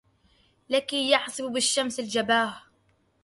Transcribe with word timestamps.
لكي 0.69 1.09
يعصب 1.09 1.43
بالشمس 1.43 1.99
الجباهْ 1.99 2.61